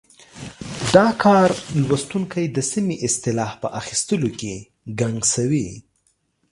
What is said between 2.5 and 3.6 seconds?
د سمې اصطلاح